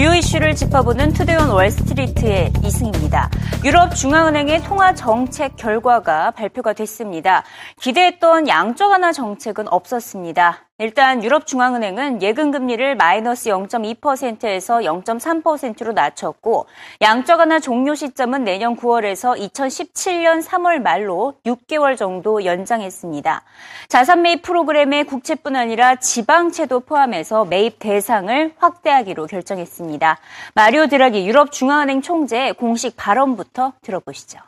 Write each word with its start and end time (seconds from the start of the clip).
주요 0.00 0.14
이슈를 0.14 0.54
짚어보는 0.54 1.12
투데이온 1.12 1.50
월스트리트의 1.50 2.54
이승입니다. 2.64 3.28
유럽 3.66 3.94
중앙은행의 3.94 4.62
통화 4.62 4.94
정책 4.94 5.56
결과가 5.56 6.30
발표가 6.30 6.72
됐습니다. 6.72 7.44
기대했던 7.82 8.48
양적 8.48 8.92
완화 8.92 9.12
정책은 9.12 9.68
없었습니다. 9.68 10.69
일단 10.80 11.22
유럽중앙은행은 11.22 12.22
예금금리를 12.22 12.96
마이너스 12.96 13.50
0.2%에서 13.50 14.78
0.3%로 14.78 15.92
낮췄고 15.92 16.64
양적 17.02 17.38
완화 17.38 17.60
종료 17.60 17.94
시점은 17.94 18.44
내년 18.44 18.76
9월에서 18.76 19.38
2017년 19.38 20.42
3월 20.42 20.80
말로 20.80 21.34
6개월 21.44 21.98
정도 21.98 22.46
연장했습니다. 22.46 23.42
자산 23.88 24.22
매입 24.22 24.40
프로그램의 24.40 25.04
국채뿐 25.04 25.54
아니라 25.54 25.96
지방채도 25.96 26.80
포함해서 26.80 27.44
매입 27.44 27.78
대상을 27.78 28.54
확대하기로 28.56 29.26
결정했습니다. 29.26 30.18
마리오 30.54 30.86
드라기 30.86 31.26
유럽중앙은행 31.26 32.00
총재의 32.00 32.54
공식 32.54 32.96
발언부터 32.96 33.74
들어보시죠. 33.82 34.38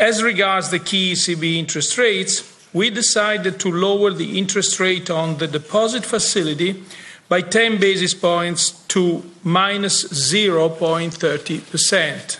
As 0.00 0.22
regards 0.22 0.70
the 0.70 0.78
key 0.82 1.12
ECB 1.12 1.58
interest 1.58 2.00
rates, 2.00 2.49
we 2.72 2.88
decided 2.90 3.58
to 3.60 3.70
lower 3.70 4.10
the 4.12 4.38
interest 4.38 4.78
rate 4.78 5.10
on 5.10 5.38
the 5.38 5.48
deposit 5.48 6.04
facility 6.04 6.84
by 7.28 7.40
10 7.40 7.80
basis 7.80 8.14
points 8.14 8.70
to 8.88 9.24
minus 9.42 10.04
0.30%. 10.04 12.38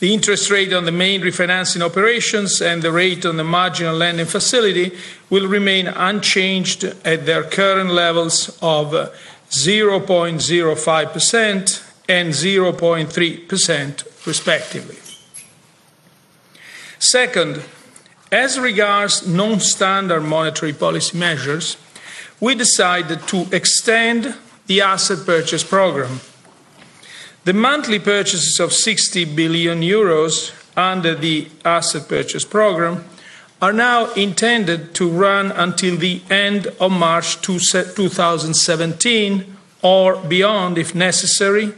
The 0.00 0.12
interest 0.12 0.50
rate 0.50 0.72
on 0.72 0.84
the 0.84 0.92
main 0.92 1.20
refinancing 1.22 1.80
operations 1.80 2.60
and 2.60 2.82
the 2.82 2.92
rate 2.92 3.24
on 3.24 3.36
the 3.36 3.44
marginal 3.44 3.96
lending 3.96 4.26
facility 4.26 4.90
will 5.30 5.46
remain 5.48 5.86
unchanged 5.86 6.82
at 7.04 7.26
their 7.26 7.44
current 7.44 7.90
levels 7.90 8.58
of 8.60 8.92
0.05% 9.50 11.92
and 12.08 12.30
0.3%, 12.30 14.26
respectively. 14.26 14.96
Second, 16.98 17.62
as 18.32 18.58
regards 18.58 19.26
non 19.26 19.60
standard 19.60 20.22
monetary 20.22 20.72
policy 20.72 21.16
measures, 21.16 21.76
we 22.40 22.54
decided 22.54 23.26
to 23.28 23.46
extend 23.52 24.34
the 24.66 24.80
asset 24.80 25.26
purchase 25.26 25.64
program. 25.64 26.20
The 27.44 27.52
monthly 27.52 27.98
purchases 27.98 28.58
of 28.58 28.72
60 28.72 29.26
billion 29.36 29.82
euros 29.82 30.54
under 30.76 31.14
the 31.14 31.48
asset 31.64 32.08
purchase 32.08 32.44
program 32.44 33.04
are 33.60 33.72
now 33.72 34.12
intended 34.14 34.94
to 34.94 35.08
run 35.08 35.52
until 35.52 35.96
the 35.96 36.22
end 36.30 36.66
of 36.80 36.90
March 36.92 37.40
2017 37.42 39.56
or 39.82 40.16
beyond 40.16 40.78
if 40.78 40.94
necessary 40.94 41.74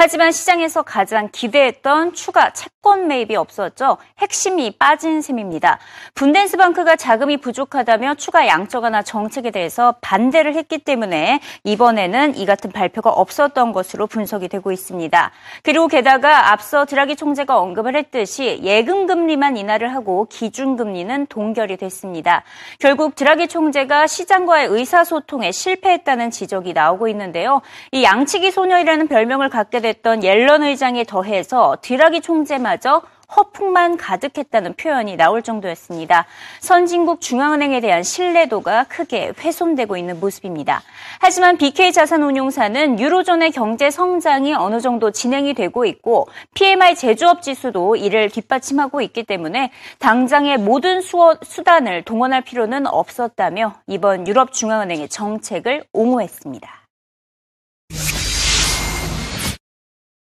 하지만 0.00 0.30
시장에서 0.30 0.82
가장 0.82 1.28
기대했던 1.32 2.12
추가 2.12 2.50
채권 2.50 3.08
매입이 3.08 3.34
없었죠. 3.34 3.96
핵심이 4.18 4.70
빠진 4.78 5.20
셈입니다. 5.20 5.80
분덴스방크가 6.14 6.94
자금이 6.94 7.38
부족하다며 7.38 8.14
추가 8.14 8.46
양적 8.46 8.84
완화 8.84 9.02
정책에 9.02 9.50
대해서 9.50 9.96
반대를 10.00 10.54
했기 10.54 10.78
때문에 10.78 11.40
이번에는 11.64 12.36
이 12.36 12.46
같은 12.46 12.70
발표가 12.70 13.10
없었던 13.10 13.72
것으로 13.72 14.06
분석이 14.06 14.46
되고 14.46 14.70
있습니다. 14.70 15.32
그리고 15.64 15.88
게다가 15.88 16.52
앞서 16.52 16.84
드라기 16.84 17.16
총재가 17.16 17.58
언급을 17.58 17.96
했듯이 17.96 18.60
예금 18.62 19.08
금리만 19.08 19.56
인하를 19.56 19.92
하고 19.92 20.28
기준 20.30 20.76
금리는 20.76 21.26
동결이 21.26 21.76
됐습니다. 21.76 22.44
결국 22.78 23.16
드라기 23.16 23.48
총재가 23.48 24.06
시장과의 24.06 24.68
의사소통에 24.68 25.50
실패했다는 25.50 26.30
지적이 26.30 26.72
나오고 26.72 27.08
있는데요. 27.08 27.62
이 27.90 28.04
양치기 28.04 28.52
소녀이라는 28.52 29.08
별명을 29.08 29.48
갖게 29.48 29.80
된 29.80 29.87
됐던 29.88 30.22
옐런 30.22 30.62
의장에 30.64 31.04
더해서 31.04 31.78
드라기 31.80 32.20
총재마저 32.20 33.00
허풍만 33.34 33.98
가득했다는 33.98 34.74
표현이 34.74 35.16
나올 35.16 35.42
정도였습니다. 35.42 36.26
선진국 36.60 37.20
중앙은행에 37.20 37.80
대한 37.80 38.02
신뢰도가 38.02 38.84
크게 38.84 39.32
훼손되고 39.38 39.96
있는 39.98 40.18
모습입니다. 40.18 40.82
하지만 41.20 41.58
BK 41.58 41.92
자산운용사는 41.92 42.98
유로존의 42.98 43.52
경제 43.52 43.90
성장이 43.90 44.54
어느 44.54 44.80
정도 44.80 45.10
진행이 45.10 45.52
되고 45.54 45.84
있고 45.84 46.28
PMI 46.54 46.96
제조업 46.96 47.42
지수도 47.42 47.96
이를 47.96 48.30
뒷받침하고 48.30 49.02
있기 49.02 49.24
때문에 49.24 49.72
당장의 49.98 50.58
모든 50.58 51.02
수어, 51.02 51.36
수단을 51.42 52.02
동원할 52.02 52.42
필요는 52.42 52.86
없었다며 52.86 53.74
이번 53.86 54.26
유럽 54.26 54.52
중앙은행의 54.52 55.10
정책을 55.10 55.84
옹호했습니다. 55.92 56.77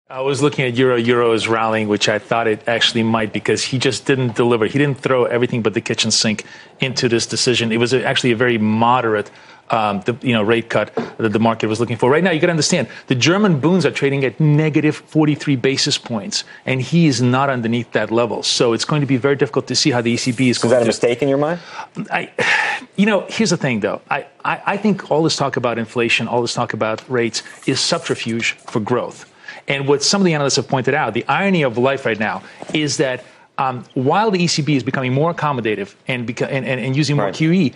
I 0.07 0.21
was 0.21 0.39
looking 0.39 0.65
at 0.65 0.75
Euro. 0.75 0.97
Euro 0.97 1.31
is 1.31 1.47
rallying, 1.47 1.87
which 1.87 2.07
I 2.07 2.19
thought 2.19 2.45
it 2.45 2.67
actually 2.67 3.01
might 3.01 3.33
because 3.33 3.63
he 3.63 3.79
just 3.79 4.05
didn't 4.05 4.35
deliver. 4.35 4.67
He 4.67 4.77
didn't 4.77 4.99
throw 4.99 5.25
everything 5.25 5.63
but 5.63 5.73
the 5.73 5.81
kitchen 5.81 6.11
sink 6.11 6.45
into 6.79 7.09
this 7.09 7.25
decision. 7.25 7.71
It 7.71 7.77
was 7.77 7.91
actually 7.91 8.31
a 8.31 8.35
very 8.35 8.59
moderate 8.59 9.31
um, 9.71 10.01
the 10.01 10.15
you 10.21 10.31
know 10.31 10.43
rate 10.43 10.69
cut 10.69 10.93
that 11.17 11.29
the 11.29 11.39
market 11.39 11.69
was 11.69 11.79
looking 11.79 11.97
for. 11.97 12.11
Right 12.11 12.23
now, 12.23 12.29
you 12.29 12.39
got 12.39 12.47
to 12.47 12.51
understand 12.51 12.87
the 13.07 13.15
German 13.15 13.59
boons 13.59 13.83
are 13.83 13.89
trading 13.89 14.23
at 14.23 14.39
negative 14.39 14.95
43 14.95 15.55
basis 15.55 15.97
points, 15.97 16.43
and 16.67 16.83
he 16.83 17.07
is 17.07 17.19
not 17.19 17.49
underneath 17.49 17.91
that 17.93 18.11
level. 18.11 18.43
So 18.43 18.73
it's 18.73 18.85
going 18.85 19.01
to 19.01 19.07
be 19.07 19.17
very 19.17 19.35
difficult 19.35 19.65
to 19.69 19.75
see 19.75 19.89
how 19.89 20.01
the 20.01 20.13
ECB 20.13 20.51
is. 20.51 20.63
Is 20.63 20.69
that 20.69 20.83
a 20.83 20.85
mistake 20.85 21.23
in 21.23 21.29
your 21.29 21.39
mind? 21.39 21.61
I, 22.11 22.31
you 22.95 23.07
know, 23.07 23.25
here's 23.27 23.49
the 23.49 23.57
thing, 23.57 23.79
though. 23.79 24.01
I, 24.11 24.27
I, 24.43 24.61
I 24.67 24.77
think 24.77 25.09
all 25.09 25.23
this 25.23 25.35
talk 25.35 25.57
about 25.57 25.79
inflation, 25.79 26.27
all 26.27 26.43
this 26.43 26.53
talk 26.53 26.73
about 26.73 27.03
rates, 27.09 27.41
is 27.65 27.79
subterfuge 27.79 28.51
for 28.51 28.79
growth. 28.79 29.31
And 29.67 29.87
what 29.87 30.03
some 30.03 30.21
of 30.21 30.25
the 30.25 30.33
analysts 30.33 30.57
have 30.57 30.67
pointed 30.67 30.93
out, 30.93 31.13
the 31.13 31.25
irony 31.27 31.63
of 31.63 31.77
life 31.77 32.05
right 32.05 32.19
now 32.19 32.43
is 32.73 32.97
that 32.97 33.23
um, 33.57 33.85
while 33.93 34.31
the 34.31 34.39
ECB 34.39 34.75
is 34.75 34.83
becoming 34.83 35.13
more 35.13 35.33
accommodative 35.33 35.95
and, 36.07 36.27
beca- 36.27 36.49
and, 36.49 36.65
and, 36.65 36.79
and, 36.79 36.95
using 36.95 37.15
more 37.15 37.27
right. 37.27 37.33
QE, 37.33 37.73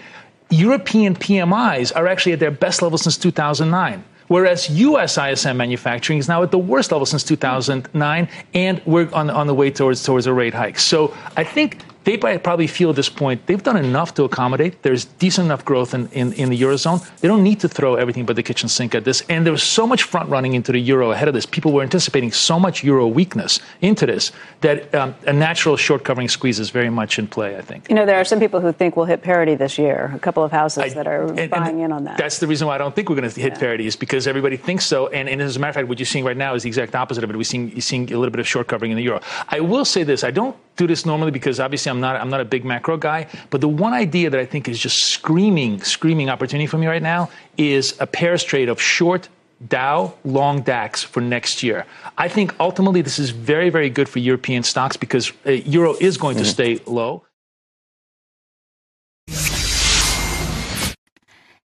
European 0.50 1.16
PMIs 1.16 1.96
are 1.96 2.08
actually 2.08 2.34
at 2.34 2.40
their 2.40 2.52
best 2.52 2.82
level 2.82 2.98
since 2.98 3.18
2009. 3.18 4.04
Whereas 4.28 4.70
U.S. 4.70 5.18
ISM 5.18 5.58
manufacturing 5.58 6.20
is 6.20 6.28
now 6.28 6.44
at 6.44 6.52
the 6.52 6.60
worst 6.60 6.92
level 6.92 7.06
since 7.06 7.24
2009, 7.24 8.30
and 8.54 8.82
we're 8.86 9.12
on, 9.12 9.30
on 9.32 9.48
the 9.48 9.56
way 9.56 9.72
towards 9.72 10.04
towards 10.04 10.28
a 10.28 10.34
rate 10.34 10.54
hike. 10.54 10.78
So 10.78 11.16
I 11.36 11.44
think 11.44 11.80
they 12.04 12.18
probably 12.18 12.68
feel 12.68 12.90
at 12.90 12.96
this 12.96 13.10
point 13.10 13.46
they've 13.46 13.62
done 13.62 13.78
enough 13.78 14.14
to 14.16 14.24
accommodate. 14.24 14.82
There's 14.84 15.06
decent 15.06 15.46
enough 15.46 15.66
growth 15.66 15.94
in, 15.94 16.08
in, 16.10 16.34
in, 16.34 16.50
the 16.50 16.60
Eurozone. 16.60 17.06
They 17.20 17.28
don't 17.28 17.44
need 17.44 17.60
to 17.62 17.70
throw 17.70 17.96
everything 17.96 18.26
but 18.26 18.36
the 18.36 18.44
kitchen 18.44 18.70
sink 18.70 18.96
at 18.96 19.04
this. 19.04 19.22
And 19.30 19.46
there 19.46 19.52
was 19.52 19.64
so 19.64 19.86
much 19.86 20.04
front 20.04 20.30
running 20.30 20.54
into 20.54 20.72
the 20.72 20.80
Euro 20.80 21.12
ahead 21.12 21.28
of 21.28 21.34
this. 21.34 21.46
People 21.46 21.72
were 21.72 21.84
anticipating 21.84 22.32
so 22.32 22.60
much 22.60 22.84
Euro 22.84 23.08
weakness 23.08 23.60
into 23.82 24.06
this 24.06 24.32
that 24.62 24.94
um, 24.96 25.16
a 25.28 25.34
natural 25.34 25.78
short 25.78 26.04
covering 26.04 26.30
squeeze 26.30 26.60
is 26.60 26.70
very 26.70 26.90
much 26.90 27.20
in 27.20 27.28
play, 27.28 27.58
I 27.58 27.62
think. 27.62 27.90
You 27.90 27.96
know, 27.96 28.06
there 28.06 28.20
are 28.20 28.26
some 28.26 28.40
people 28.40 28.60
who 28.62 28.72
think 28.72 28.96
we'll 28.96 29.06
hit 29.06 29.22
parity 29.22 29.56
this 29.56 29.78
year. 29.78 30.12
A 30.16 30.20
couple 30.20 30.44
of 30.44 30.52
houses 30.52 30.84
I, 30.84 30.90
that 30.90 31.08
are 31.08 31.26
and, 31.34 31.52
buying 31.52 31.76
and 31.76 31.86
in 31.86 31.92
on 31.92 32.04
that. 32.06 32.18
That's 32.18 32.40
the 32.40 32.48
reason 32.48 32.68
why 32.68 32.76
I 32.76 32.78
don't 32.78 32.96
think 32.96 33.10
we're 33.10 33.16
going 33.16 33.30
to 33.30 33.40
hit 33.40 33.54
yeah. 33.54 33.60
parity 33.60 33.88
is 33.88 33.96
because 33.96 34.28
everybody 34.28 34.58
thinks 34.58 34.86
so. 34.86 35.08
And, 35.08 35.30
and, 35.30 35.42
as 35.42 35.56
a 35.56 35.60
matter 35.60 35.70
of 35.70 35.76
fact, 35.76 35.88
what 35.88 36.00
you're 36.00 36.06
seeing 36.06 36.26
right 36.26 36.38
now 36.38 36.56
is 36.56 36.64
the 36.64 36.70
exact 36.70 36.96
opposite 36.96 37.24
of 37.24 37.30
it. 37.30 37.36
We're 37.36 37.44
seeing, 37.44 37.80
seeing 37.82 38.12
a 38.14 38.18
little 38.18 38.32
bit 38.32 38.40
of 38.40 38.48
short 38.48 38.68
covering 38.68 38.92
in 38.92 38.98
the 38.98 39.04
Euro. 39.04 39.22
I 39.48 39.60
will 39.60 39.86
say 39.86 40.04
this. 40.04 40.24
I 40.24 40.32
don't 40.32 40.56
do 40.80 40.88
this 40.88 41.06
normally 41.06 41.32
because 41.32 41.60
obviously 41.60 41.90
I'm 41.92 42.00
not, 42.00 42.16
I'm 42.16 42.30
not 42.30 42.42
a 42.42 42.46
big 42.46 42.66
macro 42.66 42.98
guy. 42.98 43.28
But 43.52 43.62
the 43.62 43.68
one 43.68 43.94
idea 43.94 44.30
that 44.30 44.40
I 44.40 44.46
think 44.46 44.68
is 44.68 44.80
just 44.80 45.04
screaming, 45.04 45.82
screaming 45.84 46.30
opportunity 46.30 46.66
for 46.68 46.78
me 46.78 46.88
right 46.88 47.02
now 47.02 47.30
is 47.58 47.96
a 48.00 48.08
pairs 48.08 48.44
trade 48.44 48.70
of 48.70 48.82
short 48.82 49.30
Dow, 49.68 50.14
long 50.24 50.62
DAX 50.62 51.04
for 51.04 51.20
next 51.20 51.64
year. 51.64 51.86
I 52.18 52.30
think 52.30 52.56
ultimately 52.62 53.02
this 53.02 53.20
is 53.20 53.32
very, 53.32 53.70
very 53.70 53.90
good 53.90 54.08
for 54.08 54.20
European 54.20 54.64
stocks 54.64 54.96
because 54.96 55.34
uh, 55.46 55.52
euro 55.52 55.96
is 56.00 56.16
going 56.16 56.38
mm-hmm. 56.38 56.46
to 56.46 56.50
stay 56.50 56.80
low. 56.86 57.24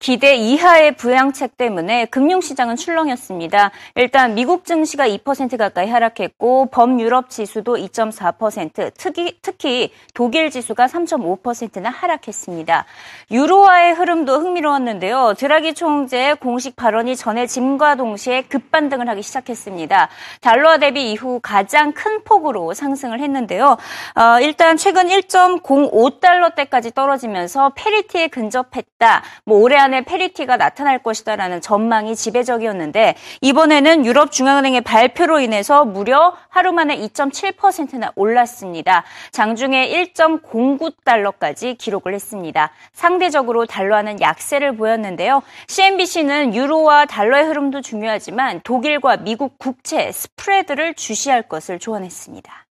기대 0.06 0.36
이하의 0.36 0.94
부양책 0.94 1.56
때문에 1.56 2.04
금융시장은 2.04 2.76
출렁였습니다. 2.76 3.72
일단 3.96 4.36
미국 4.36 4.64
증시가 4.64 5.08
2% 5.08 5.56
가까이 5.56 5.90
하락했고 5.90 6.66
범유럽 6.66 7.28
지수도 7.28 7.76
2.4%, 7.76 8.92
특히, 8.96 9.36
특히 9.42 9.90
독일 10.14 10.50
지수가 10.50 10.86
3.5%나 10.86 11.90
하락했습니다. 11.90 12.84
유로화의 13.32 13.94
흐름도 13.94 14.38
흥미로웠는데요. 14.38 15.34
드라기 15.36 15.74
총재 15.74 16.34
공식 16.34 16.76
발언이 16.76 17.16
전해짐과 17.16 17.96
동시에 17.96 18.42
급반등을 18.42 19.08
하기 19.08 19.22
시작했습니다. 19.22 20.08
달러화 20.40 20.78
대비 20.78 21.10
이후 21.10 21.40
가장 21.42 21.90
큰 21.90 22.22
폭으로 22.22 22.74
상승을 22.74 23.18
했는데요. 23.18 23.76
어, 24.14 24.40
일단 24.40 24.76
최근 24.76 25.08
1.05달러대까지 25.08 26.94
떨어지면서 26.94 27.72
parity에 27.74 28.28
근접했다. 28.28 29.22
뭐 29.44 29.58
올해 29.58 29.76
안에 29.76 29.95
만에 29.96 30.02
parity가 30.02 30.56
나타날 30.58 30.98
것이다라는 30.98 31.60
전망이 31.62 32.14
지배적이었는데 32.14 33.14
이번에는 33.40 34.04
유럽 34.04 34.30
중앙은행의 34.30 34.82
발표로 34.82 35.40
인해서 35.40 35.84
무려 35.84 36.36
하루 36.48 36.72
만에 36.72 36.98
2.7%나 36.98 38.12
올랐습니다. 38.14 39.04
장중에 39.32 39.88
1.09달러까지 40.12 41.78
기록을 41.78 42.14
했습니다. 42.14 42.70
상대적으로 42.92 43.64
달러와는 43.64 44.20
약세를 44.20 44.76
보였는데요. 44.76 45.42
CNBC는 45.68 46.54
유로와 46.54 47.06
달러의 47.06 47.44
흐름도 47.44 47.80
중요하지만 47.80 48.60
독일과 48.62 49.18
미국 49.18 49.58
국채 49.58 50.12
스프레드를 50.12 50.94
주시할 50.94 51.42
것을 51.42 51.78
조언했습니다. 51.78 52.65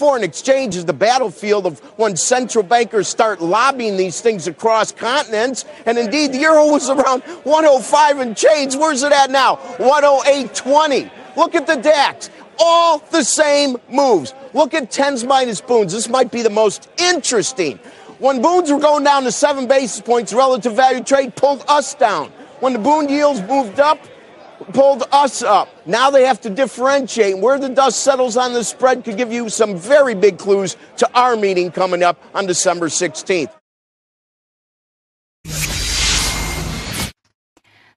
Foreign 0.00 0.24
exchange 0.24 0.76
is 0.76 0.86
the 0.86 0.94
battlefield 0.94 1.66
of 1.66 1.78
when 1.98 2.16
central 2.16 2.64
bankers 2.64 3.06
start 3.06 3.42
lobbying 3.42 3.98
these 3.98 4.22
things 4.22 4.46
across 4.46 4.92
continents. 4.92 5.66
And 5.84 5.98
indeed, 5.98 6.32
the 6.32 6.38
euro 6.38 6.68
was 6.68 6.88
around 6.88 7.20
105 7.20 8.18
and 8.20 8.34
change. 8.34 8.74
Where's 8.74 9.02
it 9.02 9.12
at 9.12 9.30
now? 9.30 9.56
108.20. 9.76 11.10
Look 11.36 11.54
at 11.54 11.66
the 11.66 11.76
DAX. 11.76 12.30
All 12.58 13.00
the 13.10 13.22
same 13.22 13.76
moves. 13.90 14.32
Look 14.54 14.72
at 14.72 14.90
tens 14.90 15.22
minus 15.22 15.60
boons. 15.60 15.92
This 15.92 16.08
might 16.08 16.30
be 16.30 16.40
the 16.40 16.48
most 16.48 16.88
interesting. 16.96 17.76
When 18.20 18.40
boons 18.40 18.72
were 18.72 18.80
going 18.80 19.04
down 19.04 19.24
to 19.24 19.32
seven 19.32 19.68
basis 19.68 20.00
points, 20.00 20.32
relative 20.32 20.74
value 20.74 21.04
trade 21.04 21.36
pulled 21.36 21.62
us 21.68 21.94
down. 21.94 22.30
When 22.60 22.72
the 22.72 22.78
boon 22.78 23.10
yields 23.10 23.42
moved 23.42 23.78
up, 23.78 23.98
pulled 24.72 25.04
us 25.12 25.42
up. 25.42 25.68
Now 25.86 26.10
they 26.10 26.24
have 26.24 26.40
to 26.42 26.50
differentiate. 26.50 27.38
Where 27.38 27.58
the 27.58 27.68
dust 27.68 28.02
settles 28.02 28.36
on 28.36 28.52
the 28.52 28.64
spread 28.64 29.04
could 29.04 29.16
give 29.16 29.32
you 29.32 29.48
some 29.48 29.76
very 29.76 30.14
big 30.14 30.38
clues 30.38 30.76
to 30.98 31.10
our 31.14 31.36
meeting 31.36 31.70
coming 31.70 32.02
up 32.02 32.20
on 32.34 32.46
December 32.46 32.86
16th. 32.86 33.59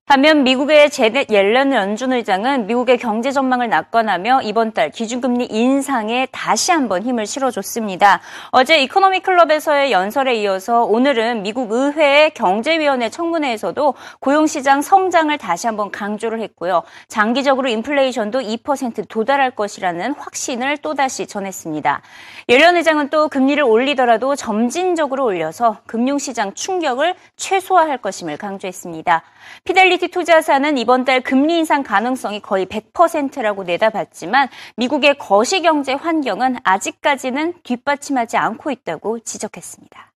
반면 0.06 0.44
미국의 0.44 0.90
재닛 0.90 1.30
옐런 1.30 1.72
연준 1.72 2.12
의장은 2.12 2.68
미국의 2.68 2.98
경제 2.98 3.32
전망을 3.32 3.70
낙관하며 3.70 4.42
이번 4.44 4.74
달 4.74 4.90
기준금리 4.90 5.46
인상에 5.46 6.28
다시 6.30 6.74
한번 6.74 7.04
힘을 7.04 7.26
실어줬습니다. 7.26 8.20
어제 8.52 8.84
이코노미 8.84 9.22
클럽에서의 9.22 9.94
연설에 9.94 10.36
이어서 10.42 10.84
오늘은 10.84 11.44
미국 11.44 11.72
의회의 11.72 12.34
경제위원회 12.34 13.10
청문회에서도 13.10 13.94
고용시장 14.20 14.82
성장을 14.82 15.36
다시 15.38 15.68
한번 15.68 15.90
강조를 15.90 16.42
했고요. 16.42 16.84
장기적으로 17.08 17.70
인플레이션도 17.70 18.42
2% 18.42 19.08
도달할 19.08 19.52
것이라는 19.52 20.16
확신을 20.16 20.80
또다시 20.80 21.28
전했습니다. 21.28 22.02
옐런 22.50 22.76
의장은 22.76 23.10
또 23.10 23.30
금리를 23.30 23.64
올리더라도 23.64 24.36
점진적으로 24.36 25.24
올려서 25.24 25.78
금융시장 25.86 26.54
충격을 26.56 27.16
최소화할 27.38 28.00
것임을 28.00 28.36
강조했습니다. 28.36 29.24
피델리 29.64 29.93
티 29.98 30.08
투자사는 30.08 30.78
이번 30.78 31.06
달 31.06 31.22
금리 31.22 31.58
인상 31.58 31.84
가능성이 31.84 32.42
거의 32.42 32.66
100%라고 32.66 33.64
내다봤지만 33.64 34.50
미국의 34.78 35.18
거시 35.18 35.62
경제 35.62 35.94
환경은 35.94 36.58
아직까지는 36.64 37.54
뒷받침하지 37.64 38.38
않고 38.38 38.72
있다고 38.72 39.20
지적했습니다. 39.20 40.12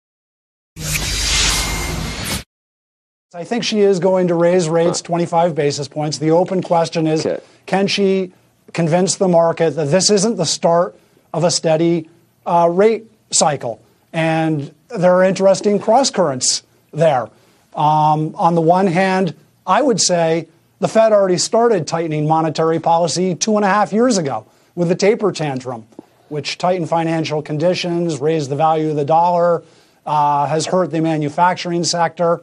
I 3.35 3.43
think 3.43 3.65
she 3.65 3.81
is 3.81 3.99
going 3.99 4.29
to 4.29 4.37
raise 4.37 4.71
rates 4.71 5.03
25 5.03 5.57
basis 5.57 5.89
points. 5.89 6.19
The 6.19 6.31
open 6.31 6.63
question 6.63 7.09
is 7.09 7.27
can 7.67 7.89
she 7.89 8.33
convince 8.73 9.17
the 9.17 9.29
market 9.29 9.75
that 9.75 9.91
this 9.91 10.09
isn't 10.09 10.37
the 10.37 10.47
start 10.47 10.95
of 11.33 11.43
a 11.43 11.51
steady 11.51 12.09
uh, 12.47 12.69
rate 12.71 13.11
cycle? 13.33 13.81
And 14.13 14.73
there 14.89 15.17
are 15.17 15.25
interesting 15.25 15.81
cross 15.81 16.11
currents 16.11 16.63
there. 16.93 17.29
Um, 17.75 18.37
on 18.39 18.55
the 18.55 18.63
one 18.63 18.87
hand, 18.87 19.35
I 19.67 19.81
would 19.81 20.01
say 20.01 20.49
the 20.81 20.89
Fed 20.89 21.13
already 21.13 21.39
started 21.39 21.87
tightening 21.87 22.29
monetary 22.29 22.79
policy 22.79 23.35
two 23.35 23.57
and 23.57 23.65
a 23.65 23.69
half 23.69 23.93
years 23.93 24.19
ago 24.19 24.47
with 24.75 24.89
the 24.89 24.95
taper 24.95 25.33
tantrum, 25.33 25.87
which 26.29 26.59
tightened 26.59 26.89
financial 26.89 27.41
conditions, 27.41 28.21
raised 28.21 28.51
the 28.51 28.57
value 28.57 28.91
of 28.91 28.97
the 28.97 29.05
dollar, 29.05 29.63
uh, 30.05 30.47
has 30.47 30.67
hurt 30.67 30.91
the 30.91 31.01
manufacturing 31.01 31.85
sector. 31.85 32.43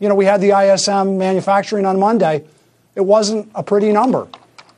You 0.00 0.08
know, 0.08 0.14
we 0.14 0.24
had 0.24 0.40
the 0.40 0.50
ISM 0.50 1.18
manufacturing 1.18 1.86
on 1.86 1.98
Monday. 2.00 2.44
It 2.96 3.02
wasn't 3.02 3.48
a 3.54 3.62
pretty 3.62 3.92
number. 3.92 4.26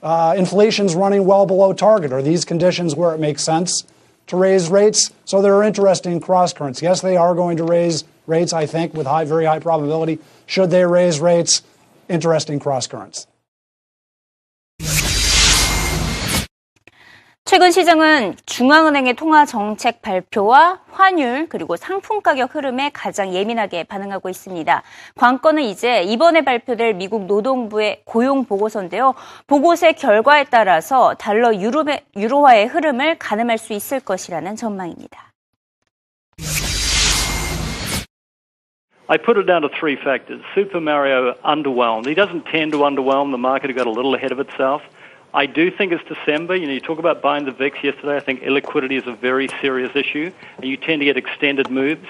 Uh, 0.02 0.34
inflation's 0.36 0.94
running 0.94 1.24
well 1.24 1.46
below 1.46 1.72
target. 1.72 2.12
Are 2.12 2.22
these 2.22 2.44
conditions 2.44 2.94
where 2.94 3.14
it 3.14 3.18
makes 3.18 3.42
sense 3.42 3.84
to 4.28 4.36
raise 4.36 4.68
rates? 4.68 5.10
So 5.24 5.42
there 5.42 5.54
are 5.54 5.62
interesting 5.62 6.20
cross 6.20 6.52
currents. 6.52 6.82
Yes, 6.82 7.00
they 7.00 7.16
are 7.16 7.34
going 7.34 7.56
to 7.58 7.64
raise 7.64 8.04
rates, 8.26 8.52
I 8.52 8.66
think, 8.66 8.94
with 8.94 9.06
high, 9.06 9.24
very 9.24 9.44
high 9.44 9.58
probability. 9.58 10.18
Should 10.46 10.70
they 10.70 10.84
raise 10.84 11.20
rates? 11.20 11.62
Interesting 12.08 12.60
cross 12.60 12.86
currents. 12.86 13.26
최근 17.44 17.70
시장은 17.70 18.36
중앙은행의 18.46 19.14
통화 19.14 19.44
정책 19.44 20.00
발표와 20.00 20.80
환율 20.90 21.48
그리고 21.48 21.76
상품 21.76 22.22
가격 22.22 22.54
흐름에 22.54 22.90
가장 22.94 23.34
예민하게 23.34 23.84
반응하고 23.84 24.30
있습니다. 24.30 24.82
관건은 25.16 25.62
이제 25.64 26.02
이번에 26.02 26.44
발표될 26.44 26.94
미국 26.94 27.26
노동부의 27.26 28.02
고용 28.04 28.46
보고서인데요. 28.46 29.14
보고서의 29.48 29.94
결과에 29.94 30.44
따라서 30.44 31.14
달러 31.14 31.52
유로화의 31.54 32.66
흐름을 32.68 33.18
가늠할 33.18 33.58
수 33.58 33.74
있을 33.74 34.00
것이라는 34.00 34.56
전망입니다. 34.56 35.32
I 39.08 39.18
put 39.18 39.36
it 39.36 39.46
down 39.46 39.60
to 39.60 39.68
three 39.68 39.96
factors. 40.00 40.40
Super 40.54 40.80
Mario 40.80 41.34
underwhelmed. 41.44 42.06
He 42.06 42.14
doesn't 42.14 42.46
tend 42.50 42.72
to 42.72 42.78
underwhelm. 42.78 43.30
The 43.30 43.36
market 43.36 43.76
got 43.76 43.86
a 43.86 43.90
little 43.92 44.14
ahead 44.14 44.32
of 44.32 44.40
itself. 44.40 44.80
I 45.34 45.46
do 45.46 45.70
think 45.70 45.92
it's 45.92 46.04
December. 46.04 46.56
You 46.56 46.66
know, 46.66 46.72
you 46.72 46.80
talk 46.80 46.98
about 46.98 47.22
buying 47.22 47.46
the 47.46 47.52
VIX 47.52 47.82
yesterday. 47.82 48.16
I 48.16 48.20
think 48.20 48.42
illiquidity 48.42 49.00
is 49.00 49.06
a 49.06 49.14
very 49.14 49.48
serious 49.60 49.96
issue, 49.96 50.30
and 50.58 50.66
you 50.66 50.76
tend 50.76 51.00
to 51.00 51.06
get 51.06 51.16
extended 51.16 51.70
moves. 51.70 52.06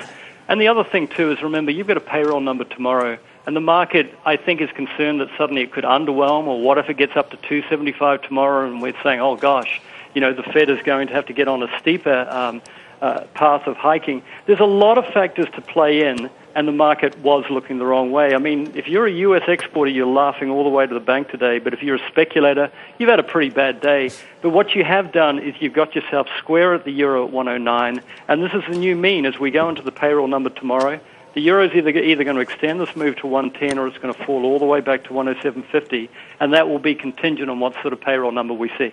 And 0.48 0.60
the 0.60 0.66
other 0.68 0.82
thing 0.82 1.06
too 1.06 1.30
is 1.30 1.40
remember 1.40 1.70
you've 1.70 1.86
got 1.86 1.96
a 1.96 2.00
payroll 2.00 2.40
number 2.40 2.64
tomorrow, 2.64 3.18
and 3.46 3.54
the 3.54 3.60
market 3.60 4.12
I 4.24 4.36
think 4.36 4.60
is 4.60 4.70
concerned 4.72 5.20
that 5.20 5.28
suddenly 5.38 5.62
it 5.62 5.72
could 5.72 5.84
underwhelm, 5.84 6.46
or 6.46 6.60
what 6.60 6.78
if 6.78 6.90
it 6.90 6.96
gets 6.96 7.16
up 7.16 7.30
to 7.30 7.36
275 7.36 8.22
tomorrow, 8.22 8.68
and 8.68 8.82
we're 8.82 9.00
saying, 9.04 9.20
oh 9.20 9.36
gosh, 9.36 9.80
you 10.14 10.20
know, 10.20 10.32
the 10.32 10.42
Fed 10.42 10.68
is 10.68 10.82
going 10.82 11.06
to 11.06 11.14
have 11.14 11.26
to 11.26 11.32
get 11.32 11.46
on 11.46 11.62
a 11.62 11.78
steeper 11.78 12.26
um, 12.28 12.60
uh, 13.00 13.20
path 13.34 13.68
of 13.68 13.76
hiking. 13.76 14.22
There's 14.46 14.60
a 14.60 14.64
lot 14.64 14.98
of 14.98 15.06
factors 15.12 15.46
to 15.54 15.60
play 15.60 16.08
in 16.08 16.28
and 16.54 16.68
the 16.68 16.72
market 16.72 17.18
was 17.18 17.44
looking 17.50 17.78
the 17.78 17.86
wrong 17.86 18.12
way. 18.12 18.34
I 18.34 18.38
mean, 18.38 18.72
if 18.74 18.88
you're 18.88 19.06
a 19.06 19.12
US 19.12 19.42
exporter, 19.48 19.90
you're 19.90 20.06
laughing 20.06 20.50
all 20.50 20.64
the 20.64 20.70
way 20.70 20.86
to 20.86 20.94
the 20.94 21.00
bank 21.00 21.28
today, 21.28 21.58
but 21.58 21.72
if 21.72 21.82
you're 21.82 21.96
a 21.96 22.08
speculator, 22.08 22.70
you've 22.98 23.08
had 23.08 23.20
a 23.20 23.24
pretty 23.24 23.50
bad 23.50 23.80
day. 23.80 24.10
But 24.40 24.50
what 24.50 24.74
you 24.74 24.84
have 24.84 25.12
done 25.12 25.38
is 25.38 25.54
you've 25.60 25.72
got 25.72 25.94
yourself 25.94 26.28
square 26.38 26.74
at 26.74 26.84
the 26.84 26.90
euro 26.90 27.26
at 27.26 27.32
109, 27.32 28.02
and 28.28 28.42
this 28.42 28.52
is 28.52 28.62
the 28.68 28.76
new 28.76 28.96
mean 28.96 29.26
as 29.26 29.38
we 29.38 29.50
go 29.50 29.68
into 29.68 29.82
the 29.82 29.92
payroll 29.92 30.28
number 30.28 30.50
tomorrow. 30.50 31.00
The 31.34 31.40
euro 31.40 31.66
is 31.66 31.74
either, 31.74 31.90
either 31.90 32.24
going 32.24 32.36
to 32.36 32.42
extend 32.42 32.80
this 32.80 32.94
move 32.94 33.16
to 33.16 33.26
110 33.26 33.78
or 33.78 33.86
it's 33.86 33.96
going 33.98 34.12
to 34.12 34.24
fall 34.24 34.44
all 34.44 34.58
the 34.58 34.66
way 34.66 34.80
back 34.80 35.04
to 35.04 35.10
107.50, 35.10 36.08
and 36.40 36.52
that 36.52 36.68
will 36.68 36.78
be 36.78 36.94
contingent 36.94 37.48
on 37.48 37.58
what 37.58 37.72
sort 37.80 37.92
of 37.92 38.00
payroll 38.00 38.32
number 38.32 38.52
we 38.52 38.70
see. 38.76 38.92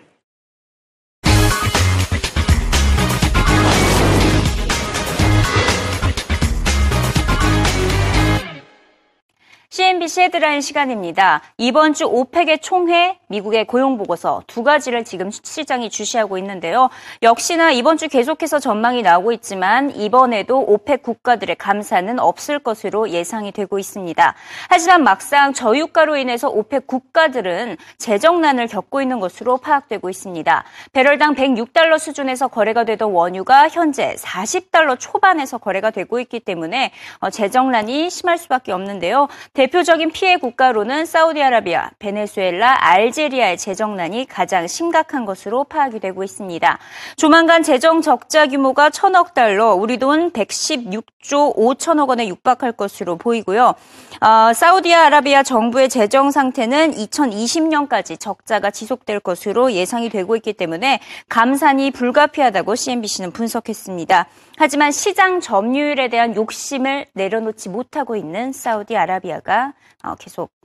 CNBC 9.79 10.23
헤드라인 10.23 10.59
시간입니다. 10.59 11.41
이번 11.57 11.93
주 11.93 12.03
오펙의 12.05 12.59
총회, 12.59 13.17
미국의 13.29 13.65
고용보고서 13.65 14.43
두 14.45 14.63
가지를 14.63 15.03
지금 15.03 15.31
시장이 15.31 15.89
주시하고 15.89 16.37
있는데요. 16.37 16.89
역시나 17.23 17.71
이번 17.71 17.97
주 17.97 18.07
계속해서 18.07 18.59
전망이 18.59 19.01
나오고 19.01 19.31
있지만 19.31 19.89
이번에도 19.95 20.59
오펙 20.59 21.01
국가들의 21.01 21.55
감사는 21.55 22.19
없을 22.19 22.59
것으로 22.59 23.09
예상이 23.09 23.51
되고 23.51 23.79
있습니다. 23.79 24.35
하지만 24.69 25.03
막상 25.03 25.53
저유가로 25.53 26.17
인해서 26.17 26.49
오펙 26.49 26.85
국가들은 26.85 27.77
재정난을 27.97 28.67
겪고 28.67 29.01
있는 29.01 29.19
것으로 29.19 29.57
파악되고 29.57 30.09
있습니다. 30.09 30.63
배럴당 30.93 31.33
106달러 31.33 31.97
수준에서 31.97 32.47
거래가 32.47 32.83
되던 32.83 33.11
원유가 33.11 33.69
현재 33.69 34.15
40달러 34.19 34.99
초반에서 34.99 35.57
거래가 35.57 35.89
되고 35.89 36.19
있기 36.19 36.39
때문에 36.41 36.91
어, 37.19 37.31
재정난이 37.31 38.11
심할 38.11 38.37
수밖에 38.37 38.71
없는데요. 38.71 39.27
대표 39.53 39.79
대표적인 39.79 40.11
피해 40.11 40.35
국가로는 40.35 41.05
사우디아라비아, 41.05 41.91
베네수엘라, 41.99 42.79
알 42.85 43.11
제리아의 43.19 43.57
재정난이 43.57 44.27
가장 44.27 44.65
심각한 44.65 45.25
것으로 45.25 45.65
파악이 45.65 45.99
되고 45.99 46.23
있습니다. 46.23 46.79
조만간 47.17 47.63
재정 47.63 48.01
적자 48.01 48.47
규모가 48.47 48.91
천억 48.91 49.33
달러, 49.33 49.73
우리 49.73 49.97
돈 49.97 50.31
116조 50.31 51.53
5천억 51.57 52.07
원에 52.07 52.29
육박할 52.29 52.71
것으로 52.71 53.17
보이고요. 53.17 53.75
어, 54.21 54.53
사우디아라비아 54.53 55.43
정부의 55.43 55.89
재정 55.89 56.31
상태는 56.31 56.93
2020년까지 56.93 58.17
적자가 58.17 58.71
지속될 58.71 59.19
것으로 59.19 59.73
예상이 59.73 60.07
되고 60.09 60.37
있기 60.37 60.53
때문에 60.53 61.01
감산이 61.27 61.91
불가피하다고 61.91 62.75
CNBC는 62.75 63.31
분석했습니다. 63.31 64.27
하지만 64.57 64.93
시장 64.93 65.41
점유율에 65.41 66.07
대한 66.07 66.37
욕심을 66.37 67.07
내려놓지 67.11 67.67
못하고 67.67 68.15
있는 68.15 68.53
사우디아라비아가 68.53 69.73
어, 70.05 70.15
계속 70.15 70.58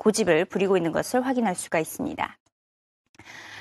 고집을 0.00 0.46
부리고 0.46 0.76
있는 0.76 0.90
것을 0.90 1.24
확인할 1.24 1.54
수가 1.54 1.78
있습니다. 1.78 2.36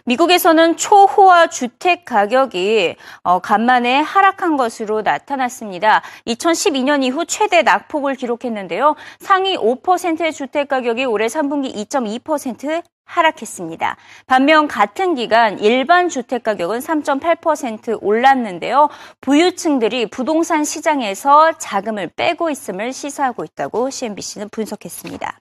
미국에서는 0.05 0.77
초호화 0.77 1.47
주택 1.47 2.05
가격이 2.05 2.95
어, 3.21 3.39
간만에 3.39 3.99
하락한 3.99 4.57
것으로 4.57 5.01
나타났습니다. 5.01 6.01
2012년 6.25 7.03
이후 7.03 7.25
최대 7.25 7.61
낙폭을 7.61 8.15
기록했는데요. 8.15 8.95
상위 9.19 9.55
5%의 9.57 10.33
주택 10.33 10.67
가격이 10.67 11.05
올해 11.05 11.27
3분기 11.27 11.75
2.2% 11.75 12.81
하락했습니다. 13.05 13.97
반면 14.27 14.67
같은 14.67 15.15
기간 15.15 15.59
일반 15.59 16.09
주택 16.09 16.43
가격은 16.43 16.79
3.8% 16.79 17.99
올랐는데요. 18.01 18.89
부유층들이 19.21 20.07
부동산 20.07 20.63
시장에서 20.63 21.57
자금을 21.57 22.11
빼고 22.15 22.51
있음을 22.51 22.93
시사하고 22.93 23.43
있다고 23.43 23.89
CNBC는 23.89 24.49
분석했습니다. 24.49 25.39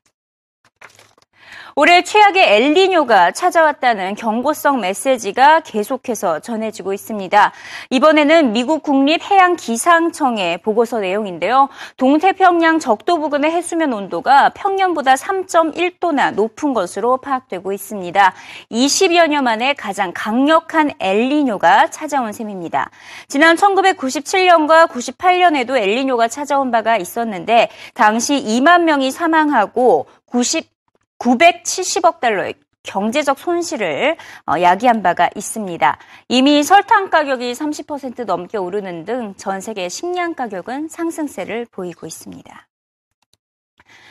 올해 1.81 2.02
최악의 2.02 2.57
엘리뇨가 2.57 3.31
찾아왔다는 3.31 4.17
경고성 4.17 4.81
메시지가 4.81 5.61
계속해서 5.61 6.40
전해지고 6.40 6.93
있습니다. 6.93 7.52
이번에는 7.90 8.52
미국 8.52 8.83
국립해양기상청의 8.83 10.59
보고서 10.59 10.99
내용인데요. 10.99 11.69
동태평양 11.97 12.81
적도 12.81 13.21
부근의 13.21 13.52
해수면 13.52 13.93
온도가 13.93 14.49
평년보다 14.50 15.14
3.1도나 15.14 16.35
높은 16.35 16.75
것으로 16.75 17.19
파악되고 17.19 17.73
있습니다. 17.73 18.35
20여 18.73 19.28
년 19.28 19.45
만에 19.45 19.75
가장 19.75 20.11
강력한 20.12 20.90
엘리뇨가 20.99 21.90
찾아온 21.90 22.33
셈입니다. 22.33 22.90
지난 23.28 23.55
1997년과 23.55 24.88
98년에도 24.88 25.76
엘리뇨가 25.76 26.26
찾아온 26.26 26.73
바가 26.73 26.97
있었는데 26.97 27.69
당시 27.95 28.35
2만 28.35 28.83
명이 28.83 29.12
사망하고 29.12 30.07
90 30.26 30.77
970억 31.19 32.21
달러의 32.21 32.55
경제적 32.85 33.39
손실을 33.39 34.17
어, 34.47 34.61
야기한 34.61 35.03
바가 35.03 35.29
있습니다. 35.35 35.99
이미 36.29 36.63
설탕 36.63 37.11
가격이 37.11 37.53
30% 37.53 38.25
넘게 38.25 38.57
오르는 38.57 39.05
등 39.05 39.35
전 39.37 39.61
세계 39.61 39.89
식량 39.89 40.35
가격은 40.35 40.89
상승세를 40.89 41.67
보이고 41.71 42.07
있습니다. 42.07 42.67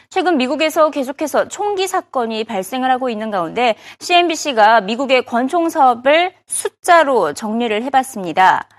최근 0.09 0.37
미국에서 0.37 0.89
계속해서 0.89 1.49
총기 1.49 1.87
사건이 1.87 2.45
발생을 2.45 2.89
하고 2.89 3.09
있는 3.09 3.29
가운데 3.29 3.75
CNBC가 3.99 4.81
미국의 4.81 5.25
권총 5.25 5.69
사업을 5.69 6.33
숫자로 6.45 7.33
정리를 7.33 7.83
해봤습니다. 7.83 8.69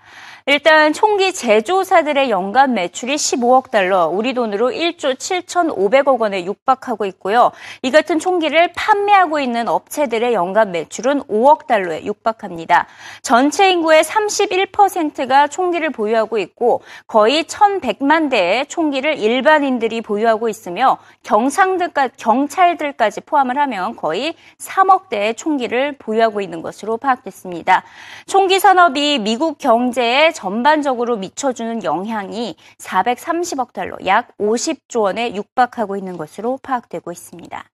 일단 0.50 0.94
총기 0.94 1.34
제조사들의 1.34 2.30
연간 2.30 2.72
매출이 2.72 3.16
15억 3.16 3.70
달러, 3.70 4.06
우리 4.06 4.32
돈으로 4.32 4.70
1조 4.70 5.16
7,500억 5.18 6.18
원에 6.18 6.46
육박하고 6.46 7.04
있고요. 7.04 7.52
이 7.82 7.90
같은 7.90 8.18
총기를 8.18 8.72
판매하고 8.74 9.40
있는 9.40 9.68
업체들의 9.68 10.32
연간 10.32 10.72
매출은 10.72 11.24
5억 11.24 11.66
달러에 11.66 12.02
육박합니다. 12.02 12.86
전체 13.20 13.70
인구의 13.70 14.02
31%가 14.02 15.48
총기를 15.48 15.90
보유하고 15.90 16.38
있고 16.38 16.80
거의 17.06 17.44
1,100만 17.44 18.30
대의 18.30 18.64
총기를 18.68 19.18
일반인들이 19.18 20.00
보유하고 20.00 20.48
있으며 20.48 20.96
경상들까 21.24 22.08
경찰들까지 22.16 23.20
포함을 23.20 23.58
하면 23.58 23.96
거의 23.96 24.34
3억 24.56 25.10
대의 25.10 25.34
총기를 25.34 25.98
보유하고 25.98 26.40
있는 26.40 26.62
것으로 26.62 26.96
파악됐습니다. 26.96 27.82
총기 28.26 28.58
산업이 28.58 29.18
미국 29.18 29.58
경제에 29.58 30.32
전반적으로 30.38 31.16
미쳐주는 31.16 31.82
영향이 31.82 32.54
430억 32.78 33.72
달러, 33.72 33.96
약 34.06 34.28
50조 34.38 35.00
원에 35.00 35.34
육박하고 35.34 35.96
있는 35.96 36.16
것으로 36.16 36.60
파악되고 36.62 37.10
있습니다. 37.10 37.64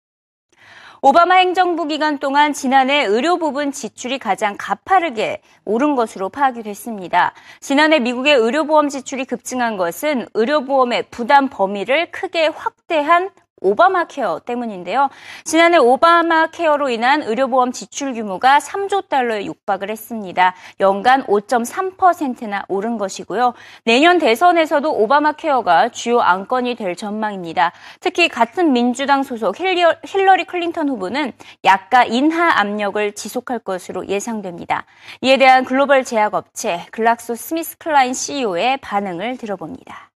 오바마 1.02 1.35
행정부 1.35 1.87
기간 1.87 2.16
동안 2.16 2.54
지난해 2.54 3.04
의료 3.04 3.37
부분 3.37 3.71
지출이 3.71 4.18
가장 4.18 4.56
가파르게 4.59 5.42
오른 5.66 5.94
것으로 5.94 6.30
파악이 6.30 6.62
됐습니다. 6.62 7.35
지난해 7.61 7.99
미국의 7.99 8.35
의료보험 8.35 8.88
지출이 8.88 9.26
급증한 9.26 9.76
것은 9.76 10.26
의료보험의 10.33 11.09
부담 11.11 11.50
범위를 11.50 12.11
크게 12.12 12.47
확대한 12.47 13.28
오바마 13.61 14.05
케어 14.05 14.41
때문인데요. 14.45 15.09
지난해 15.45 15.79
오바마 15.79 16.49
케어로 16.49 16.91
인한 16.91 17.23
의료보험 17.23 17.73
지출 17.73 18.13
규모가 18.13 18.59
3조 18.59 19.09
달러에 19.09 19.47
육박을 19.47 19.91
했습니다. 19.91 20.55
연간 20.81 21.25
5.3%나 21.25 22.65
오른 22.69 22.99
것이고요. 22.99 23.55
내년 23.85 24.19
대선에서도 24.19 24.93
오바마 24.93 25.33
케어가 25.33 25.89
주요 25.89 26.21
안건이 26.21 26.75
될 26.75 26.95
전망입니다. 26.95 27.73
특히 28.01 28.29
같은 28.29 28.73
민주당 28.73 29.23
소속 29.23 29.59
힐러리 29.59 30.45
클린턴 30.45 30.89
후보는 30.91 31.33
약가 31.65 32.05
인하 32.05 32.61
압력을 32.61 33.13
지속할 33.13 33.61
것으로 33.61 34.09
예상됩니다. 34.09 34.85
이에 35.23 35.39
대한 35.39 35.65
글로벌 35.65 36.05
제약업체 36.05 36.87
글락소 36.91 37.35
스미스 37.35 37.79
클라인 37.79 38.13
CEO의 38.13 38.77
반응을 38.79 39.39
들어봅니다. 39.39 40.11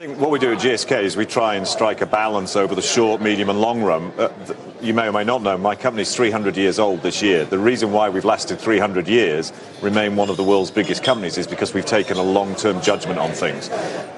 I 0.00 0.06
think 0.06 0.20
what 0.20 0.30
we 0.30 0.38
do 0.38 0.52
at 0.52 0.60
GSK 0.60 1.02
is 1.02 1.16
we 1.16 1.26
try 1.26 1.56
and 1.56 1.66
strike 1.66 2.02
a 2.02 2.06
balance 2.06 2.54
over 2.54 2.72
the 2.72 2.80
short, 2.80 3.20
medium, 3.20 3.50
and 3.50 3.60
long 3.60 3.82
run. 3.82 4.12
Uh, 4.16 4.28
you 4.80 4.94
may 4.94 5.08
or 5.08 5.12
may 5.12 5.24
not 5.24 5.42
know, 5.42 5.58
my 5.58 5.74
company 5.74 6.02
is 6.02 6.14
300 6.14 6.56
years 6.56 6.78
old 6.78 7.02
this 7.02 7.20
year. 7.20 7.44
The 7.44 7.58
reason 7.58 7.90
why 7.90 8.08
we've 8.08 8.24
lasted 8.24 8.60
300 8.60 9.08
years, 9.08 9.52
remain 9.82 10.14
one 10.14 10.30
of 10.30 10.36
the 10.36 10.44
world's 10.44 10.70
biggest 10.70 11.02
companies, 11.02 11.36
is 11.36 11.48
because 11.48 11.74
we've 11.74 11.84
taken 11.84 12.16
a 12.16 12.22
long 12.22 12.54
term 12.54 12.80
judgment 12.80 13.18
on 13.18 13.32
things. 13.32 13.70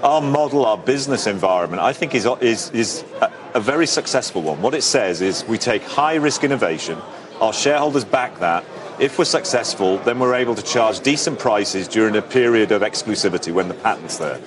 Our 0.03 0.21
model, 0.21 0.67
our 0.67 0.77
business 0.77 1.27
environment, 1.27 1.81
I 1.81 1.95
think 1.95 2.15
is, 2.15 2.27
is, 2.43 2.71
is 2.73 3.03
a, 3.23 3.33
a 3.55 3.61
very 3.61 3.87
successful 3.87 4.43
one. 4.43 4.61
What 4.61 4.75
it 4.75 4.83
says 4.83 5.23
is 5.23 5.47
we 5.47 5.57
take 5.57 5.83
high 5.85 6.17
risk 6.17 6.45
innovation, 6.45 6.99
our 7.41 7.55
shareholders 7.55 8.05
back 8.05 8.39
that, 8.41 8.67
if 9.01 9.19
we're 9.19 9.25
successful, 9.25 9.97
then 9.97 10.19
we're 10.19 10.35
able 10.35 10.55
to 10.55 10.63
charge 10.63 11.01
decent 11.01 11.39
prices 11.39 11.89
during 11.89 12.17
a 12.17 12.21
period 12.21 12.71
of 12.71 12.83
exclusivity 12.83 13.51
when 13.51 13.69
the 13.69 13.75
patent's 13.75 14.19
there. 14.19 14.39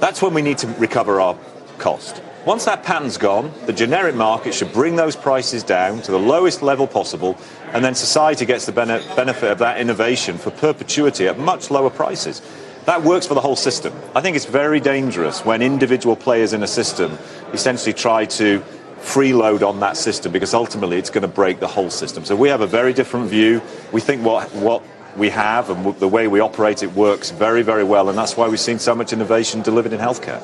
That's 0.00 0.22
when 0.22 0.34
we 0.34 0.42
need 0.42 0.58
to 0.58 0.66
recover 0.66 1.20
our 1.20 1.36
cost. 1.78 2.22
Once 2.46 2.64
that 2.64 2.82
patent's 2.82 3.18
gone, 3.18 3.52
the 3.66 3.72
generic 3.72 4.14
market 4.14 4.54
should 4.54 4.72
bring 4.72 4.96
those 4.96 5.14
prices 5.14 5.62
down 5.62 6.00
to 6.00 6.10
the 6.10 6.18
lowest 6.18 6.62
level 6.62 6.86
possible, 6.86 7.36
and 7.74 7.84
then 7.84 7.94
society 7.94 8.46
gets 8.46 8.64
the 8.64 8.72
bene- 8.72 9.02
benefit 9.14 9.52
of 9.52 9.58
that 9.58 9.78
innovation 9.78 10.38
for 10.38 10.50
perpetuity 10.50 11.28
at 11.28 11.38
much 11.38 11.70
lower 11.70 11.90
prices. 11.90 12.40
That 12.86 13.02
works 13.02 13.26
for 13.26 13.34
the 13.34 13.42
whole 13.42 13.56
system. 13.56 13.92
I 14.14 14.22
think 14.22 14.36
it's 14.36 14.46
very 14.46 14.80
dangerous 14.80 15.44
when 15.44 15.60
individual 15.60 16.16
players 16.16 16.54
in 16.54 16.62
a 16.62 16.66
system 16.66 17.18
essentially 17.52 17.92
try 17.92 18.24
to 18.24 18.64
freeload 19.00 19.66
on 19.66 19.80
that 19.80 19.98
system 19.98 20.32
because 20.32 20.54
ultimately 20.54 20.96
it's 20.96 21.10
going 21.10 21.22
to 21.22 21.28
break 21.28 21.60
the 21.60 21.68
whole 21.68 21.90
system. 21.90 22.24
So 22.24 22.36
we 22.36 22.48
have 22.48 22.62
a 22.62 22.66
very 22.66 22.94
different 22.94 23.28
view. 23.28 23.60
We 23.92 24.00
think 24.00 24.24
what, 24.24 24.50
what 24.54 24.82
we 25.16 25.30
have 25.30 25.70
and 25.70 25.98
the 25.98 26.08
way 26.08 26.28
we 26.28 26.40
operate 26.40 26.82
it 26.82 26.92
works 26.92 27.30
very, 27.30 27.62
very 27.62 27.84
well. 27.84 28.08
And 28.08 28.18
that's 28.18 28.36
why 28.36 28.48
we've 28.48 28.60
seen 28.60 28.78
so 28.78 28.94
much 28.94 29.12
innovation 29.12 29.62
delivered 29.62 29.92
in 29.92 30.00
healthcare. 30.00 30.40